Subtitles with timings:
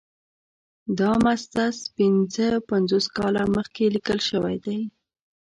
[0.99, 4.79] دا مسدس پنځه پنځوس کاله مخکې لیکل شوی دی.